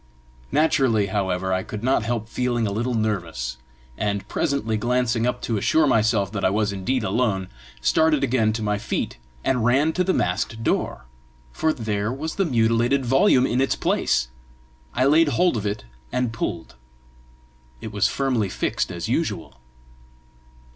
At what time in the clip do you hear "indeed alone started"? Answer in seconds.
6.73-8.23